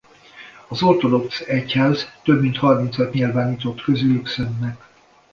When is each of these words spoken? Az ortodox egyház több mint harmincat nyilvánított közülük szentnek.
Az 0.67 0.81
ortodox 0.83 1.39
egyház 1.41 2.05
több 2.23 2.41
mint 2.41 2.57
harmincat 2.57 3.13
nyilvánított 3.13 3.81
közülük 3.81 4.27
szentnek. 4.27 4.87